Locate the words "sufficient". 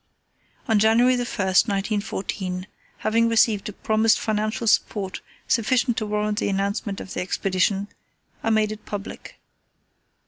5.47-5.95